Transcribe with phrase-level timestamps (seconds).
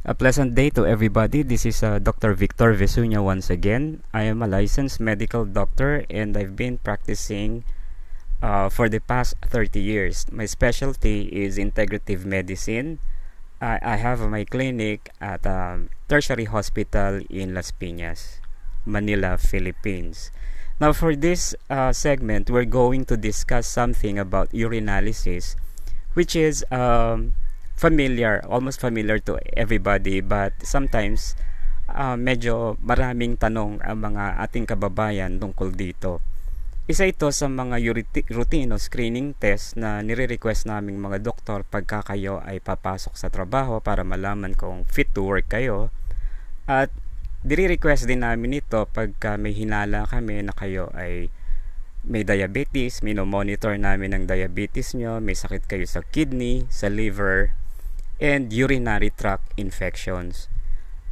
[0.00, 1.44] A pleasant day to everybody.
[1.44, 2.32] This is uh, Dr.
[2.32, 4.00] Victor Vesunya once again.
[4.16, 7.68] I am a licensed medical doctor and I've been practicing
[8.40, 10.24] uh, for the past 30 years.
[10.32, 12.98] My specialty is integrative medicine.
[13.60, 18.40] I, I have my clinic at um, tertiary hospital in Las Piñas,
[18.86, 20.32] Manila, Philippines.
[20.80, 25.56] Now, for this uh, segment, we're going to discuss something about urinalysis,
[26.14, 27.36] which is um,
[27.76, 31.34] familiar, almost familiar to everybody but sometimes
[31.94, 36.22] uh, medyo maraming tanong ang mga ating kababayan tungkol dito.
[36.90, 37.78] Isa ito sa mga
[38.34, 43.78] routine o screening test na nire-request naming mga doktor pagka kayo ay papasok sa trabaho
[43.78, 45.94] para malaman kung fit to work kayo.
[46.66, 46.90] At
[47.46, 51.30] dire-request din namin ito pagka may hinala kami na kayo ay
[52.00, 57.52] may diabetes, mino-monitor namin ang diabetes nyo, may sakit kayo sa kidney, sa liver,
[58.20, 60.46] and urinary tract infections.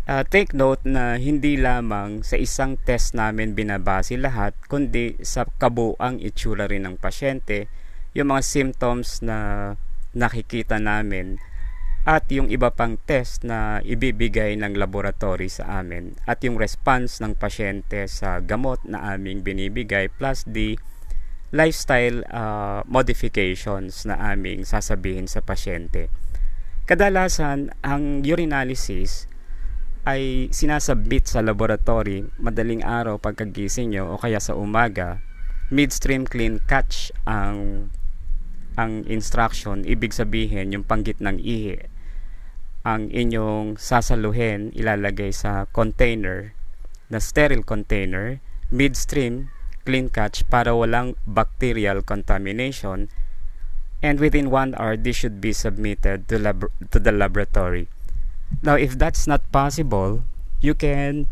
[0.08, 6.16] Uh, take note na hindi lamang sa isang test namin binabase lahat, kundi sa kabuang
[6.20, 7.68] itsura rin ng pasyente,
[8.16, 9.72] yung mga symptoms na
[10.16, 11.36] nakikita namin
[12.08, 17.36] at yung iba pang test na ibibigay ng laboratory sa amin at yung response ng
[17.36, 20.80] pasyente sa gamot na aming binibigay plus the
[21.52, 26.08] lifestyle uh, modifications na aming sasabihin sa pasyente.
[26.88, 29.28] Kadalasan, ang urinalysis
[30.08, 35.20] ay sinasubmit sa laboratory madaling araw pagkagising nyo o kaya sa umaga.
[35.68, 37.92] Midstream clean catch ang
[38.80, 41.76] ang instruction, ibig sabihin yung panggit ng ihi.
[42.88, 46.56] Ang inyong sasaluhin ilalagay sa container
[47.12, 48.40] na sterile container,
[48.72, 49.52] midstream
[49.84, 53.12] clean catch para walang bacterial contamination
[54.02, 57.88] and within one hour this should be submitted to, lab- to the laboratory.
[58.62, 60.24] Now, if that's not possible,
[60.60, 61.28] you can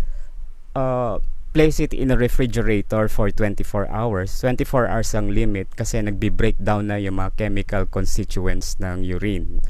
[0.75, 1.19] uh,
[1.57, 4.29] place it in a refrigerator for 24 hours.
[4.45, 9.65] 24 hours ang limit kasi nagbi-breakdown na yung mga chemical constituents ng urine.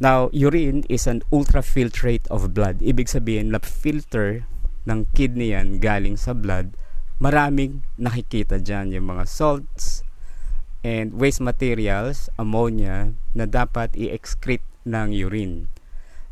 [0.00, 2.80] Now, urine is an ultrafiltrate of blood.
[2.80, 4.48] Ibig sabihin, na filter
[4.88, 6.74] ng kidney yan galing sa blood.
[7.22, 9.93] Maraming nakikita dyan yung mga salts,
[10.84, 15.72] and waste materials, ammonia, na dapat i-excrete ng urine.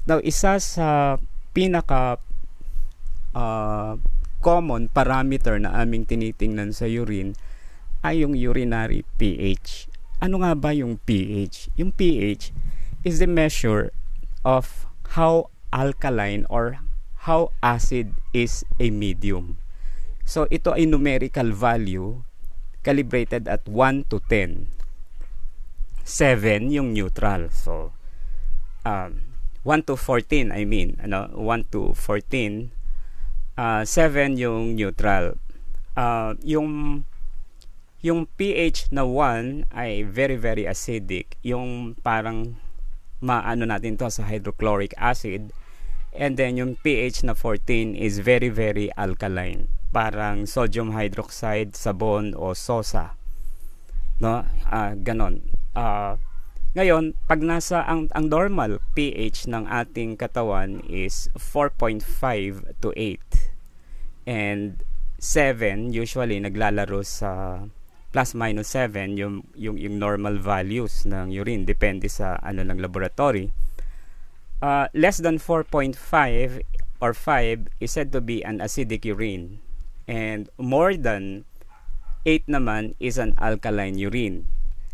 [0.05, 1.17] Now, isa sa
[1.57, 2.21] pinaka
[3.33, 3.97] uh,
[4.45, 7.33] common parameter na aming tinitingnan sa urine
[8.05, 9.89] ay yung urinary pH.
[10.21, 11.73] Ano nga ba yung pH?
[11.81, 12.53] Yung pH
[13.09, 13.95] is the measure
[14.45, 14.85] of
[15.17, 16.83] how alkaline or
[17.25, 19.57] how acid is a medium.
[20.27, 22.27] So ito ay numerical value
[22.83, 24.69] calibrated at 1 to 10.
[26.05, 27.49] 7 yung neutral.
[27.55, 27.95] So,
[28.85, 32.75] um, 1 to 14, I mean, ano, 1 to 14,
[33.57, 35.39] uh, 7 yung neutral.
[35.95, 37.03] Uh, yung
[38.03, 41.39] yung pH na 1 ay very very acidic.
[41.47, 42.59] Yung parang
[43.23, 45.55] maano natin to sa hydrochloric acid.
[46.11, 52.57] And then yung pH na 14 is very very alkaline parang sodium hydroxide, sabon o
[52.57, 53.13] sosa.
[54.19, 54.49] No?
[54.73, 55.45] Uh, ganon.
[55.77, 56.17] Uh,
[56.73, 62.01] ngayon, pag nasa ang, ang normal pH ng ating katawan is 4.5
[62.81, 63.21] to 8.
[64.25, 64.81] And
[65.23, 67.63] 7 usually naglalaro sa
[68.11, 73.53] plus minus 7 yung, yung, yung normal values ng urine depende sa ano ng laboratory.
[74.65, 75.95] Uh, less than 4.5
[77.05, 79.61] or 5 is said to be an acidic urine
[80.13, 81.49] and more than
[82.29, 84.45] 8 naman is an alkaline urine.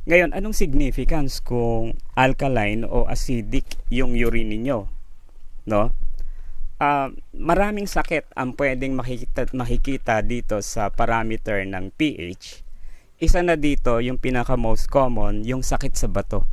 [0.09, 4.89] Ngayon, anong significance kung alkaline o acidic yung urine niyo?
[5.69, 5.93] No?
[6.79, 12.65] Uh, maraming sakit ang pwedeng makikita, makikita dito sa parameter ng pH.
[13.19, 16.47] Isa na dito, yung pinaka most common, yung sakit sa bato.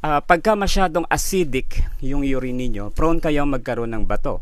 [0.00, 4.40] Uh, pagka masyadong acidic yung urine niyo, prone kayo magkaroon ng bato.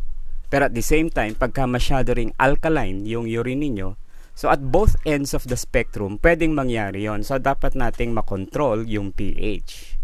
[0.48, 4.00] Pero at the same time, pagka masyado ring alkaline yung urine niyo,
[4.32, 9.12] so at both ends of the spectrum, pwedeng mangyari yon So dapat nating makontrol yung
[9.12, 10.00] pH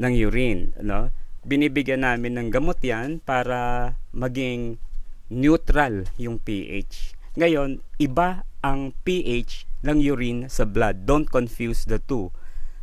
[0.00, 0.72] ng urine.
[0.80, 1.12] No?
[1.44, 4.80] Binibigyan namin ng gamot yan para maging
[5.28, 7.12] neutral yung pH.
[7.36, 11.04] Ngayon, iba ang pH ng urine sa blood.
[11.04, 12.30] Don't confuse the two.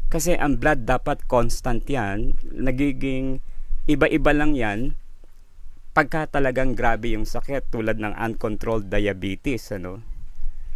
[0.10, 2.36] Kasi ang blood dapat constant yan.
[2.44, 3.40] Nagiging
[3.88, 4.99] iba-iba lang yan
[5.92, 10.02] pagka talagang grabe yung sakit tulad ng uncontrolled diabetes ano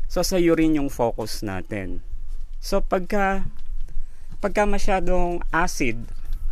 [0.10, 2.02] so sa urine yung focus natin
[2.58, 3.48] so pagka
[4.44, 6.04] pagka masyadong acid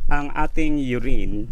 [0.07, 1.51] ang ating urine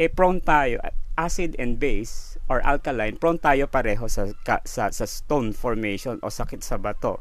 [0.00, 0.80] eh prone tayo,
[1.14, 4.32] acid and base or alkaline, prone tayo pareho sa,
[4.64, 7.20] sa, sa stone formation o sakit sa bato.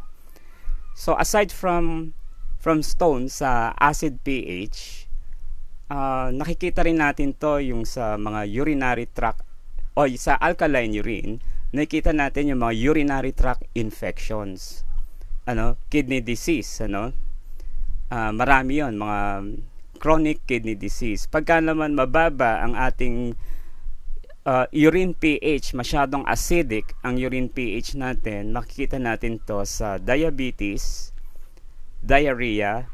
[0.95, 2.15] So aside from
[2.61, 5.09] from stone sa acid pH,
[5.91, 9.43] uh, nakikita rin natin to yung sa mga urinary tract
[9.91, 11.43] o sa alkaline urine,
[11.75, 14.87] nakikita natin yung mga urinary tract infections.
[15.43, 17.11] Ano, kidney disease, ano?
[18.07, 19.19] Uh, marami 'yon, mga
[19.99, 21.27] chronic kidney disease.
[21.27, 23.35] Pagka naman mababa ang ating
[24.47, 31.11] uh, urine pH, masyadong acidic ang urine pH natin, makikita natin to sa diabetes,
[31.99, 32.87] diarrhea,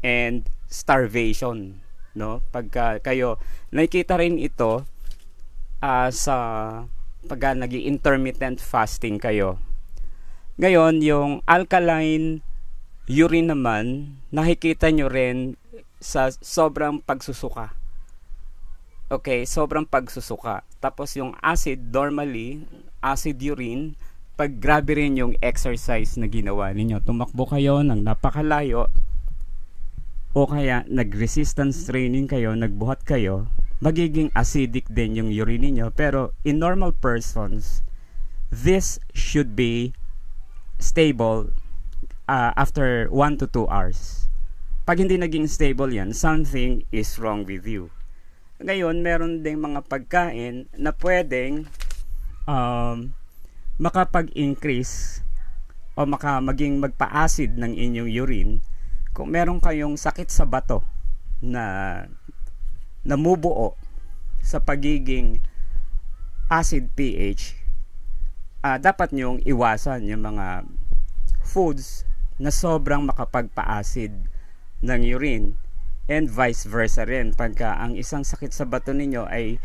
[0.00, 1.85] and starvation.
[2.16, 2.40] No?
[2.50, 3.36] Pagka kayo,
[3.70, 4.88] nakikita rin ito
[5.84, 6.36] uh, sa
[7.28, 9.60] pagka nag intermittent fasting kayo.
[10.56, 12.40] Ngayon, yung alkaline
[13.06, 15.54] urine naman, nakikita nyo rin
[16.02, 17.76] sa sobrang pagsusuka.
[19.06, 20.66] Okay, sobrang pagsusuka.
[20.82, 22.66] Tapos yung acid, normally,
[22.98, 23.94] acid urine,
[24.34, 26.98] pag grabe rin yung exercise na ginawa ninyo.
[27.00, 28.90] Tumakbo kayo ng napakalayo,
[30.36, 33.48] o kaya nag-resistance training kayo, nagbuhat kayo,
[33.80, 35.88] magiging acidic din yung urine niyo.
[35.96, 37.80] Pero in normal persons
[38.52, 39.96] this should be
[40.76, 41.56] stable
[42.28, 44.28] uh, after 1 to 2 hours.
[44.84, 47.88] Pag hindi naging stable yan something is wrong with you.
[48.60, 51.64] Ngayon meron ding mga pagkain na pwedeng
[52.44, 53.16] um,
[53.80, 55.24] makapag-increase
[55.96, 58.54] o maka maging magpa-acid ng inyong urine
[59.16, 60.84] kung meron kayong sakit sa bato
[61.40, 62.04] na
[63.00, 63.72] namubuo
[64.44, 65.40] sa pagiging
[66.52, 67.56] acid pH,
[68.60, 70.68] uh, dapat nyong iwasan yung mga
[71.40, 72.04] foods
[72.36, 74.12] na sobrang makapagpa-acid
[74.84, 75.56] ng urine
[76.12, 77.32] and vice versa rin.
[77.32, 79.56] Pagka ang isang sakit sa bato ninyo ay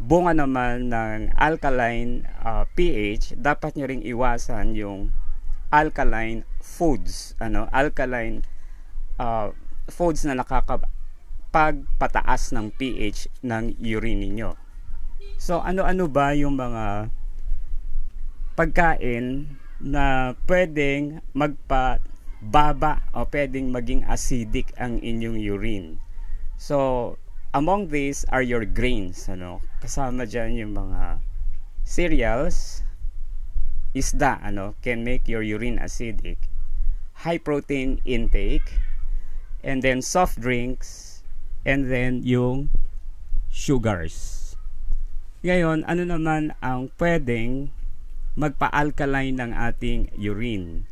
[0.00, 5.14] bunga naman ng alkaline uh, pH dapat nyo ring iwasan yung
[5.70, 8.42] alkaline foods ano alkaline
[9.18, 9.50] uh,
[9.90, 10.88] foods na nakaka
[11.54, 14.58] pagpataas ng pH ng urine niyo.
[15.38, 17.14] So ano-ano ba yung mga
[18.58, 26.02] pagkain na pwedeng magpababa o pwedeng maging acidic ang inyong urine.
[26.58, 27.14] So
[27.54, 29.62] among these are your grains, ano?
[29.78, 31.22] Kasama diyan yung mga
[31.86, 32.82] cereals,
[33.94, 36.50] isda, ano, can make your urine acidic.
[37.22, 38.66] High protein intake,
[39.64, 41.24] and then soft drinks,
[41.64, 42.68] and then yung
[43.48, 44.52] sugars.
[45.40, 47.72] Ngayon, ano naman ang pwedeng
[48.36, 50.84] magpa-alkaline ng ating urine?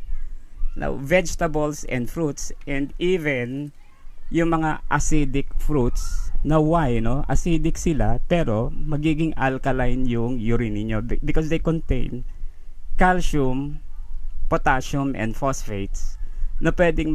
[0.72, 3.76] Now, vegetables and fruits and even
[4.32, 7.28] yung mga acidic fruits na why, no?
[7.28, 12.24] Acidic sila pero magiging alkaline yung urine niyo because they contain
[12.96, 13.84] calcium,
[14.48, 16.16] potassium, and phosphates
[16.64, 17.12] na pwedeng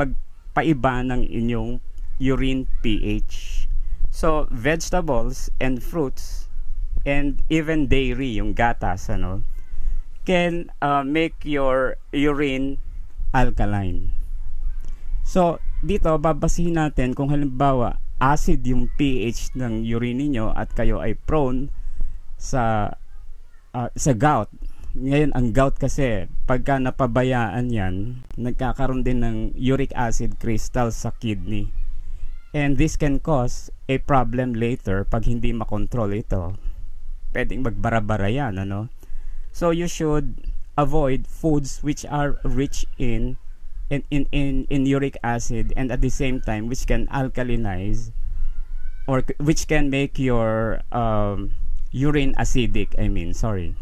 [0.57, 1.77] magpaiba ng inyong
[2.18, 3.69] urine pH.
[4.09, 6.50] So, vegetables and fruits
[7.06, 9.45] and even dairy, yung gatas, ano,
[10.25, 12.81] can uh, make your urine
[13.38, 14.09] alkaline.
[15.21, 21.13] So, dito, babasihin natin kung halimbawa acid yung pH ng urine niyo at kayo ay
[21.13, 21.69] prone
[22.33, 22.97] sa
[23.78, 24.49] uh, sa gout.
[24.97, 31.69] Ngayon, ang gout kasi, pagka napabayaan yan, nagkakaroon din ng uric acid crystal sa kidney.
[32.49, 36.57] And this can cause a problem later pag hindi makontrol ito.
[37.30, 38.89] Pwedeng magbara-bara yan, ano?
[39.54, 43.37] So you should avoid foods which are rich in
[43.94, 48.11] in, in, in, in uric acid and at the same time which can alkalinize
[49.06, 51.54] or which can make your um,
[51.94, 53.77] urine acidic, I mean, sorry.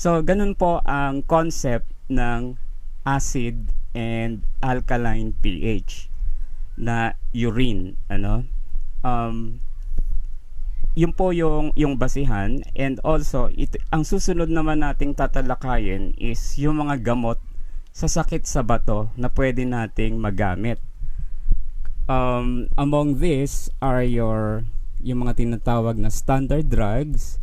[0.00, 2.56] So, ganun po ang concept ng
[3.04, 6.08] acid and alkaline pH
[6.80, 8.48] na urine ano?
[9.04, 9.60] Um
[10.96, 12.64] yun po yung yung basihan.
[12.72, 17.36] And also it, ang susunod naman nating tatalakayin is yung mga gamot
[17.92, 20.80] sa sakit sa bato na pwede nating magamit.
[22.08, 24.64] Um, among these are your
[25.04, 27.39] yung mga tinatawag na standard drugs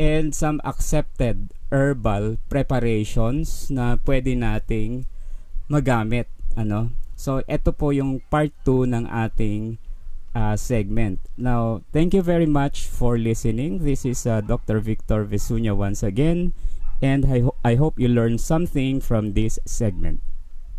[0.00, 5.08] and some accepted herbal preparations na pwede nating
[5.68, 9.78] magamit ano So, ito po yung part 2 ng ating
[10.34, 11.22] uh, segment.
[11.38, 13.86] Now, thank you very much for listening.
[13.86, 14.82] This is uh, Dr.
[14.82, 16.50] Victor Vesunya once again,
[16.98, 20.18] and I, ho- I hope you learned something from this segment.